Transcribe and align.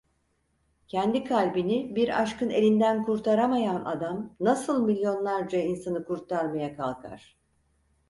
Kendi 0.87 1.23
kalbini 1.23 1.95
bir 1.95 2.21
aşkın 2.21 2.49
elinden 2.49 3.03
kurtaramayan 3.05 3.85
adam 3.85 4.35
nasıl 4.39 4.85
milyonlarca 4.85 5.59
insanı 5.59 6.05
kurtarmaya 6.05 6.75
kalkar? 6.75 7.37